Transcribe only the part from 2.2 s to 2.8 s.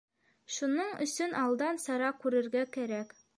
күрергә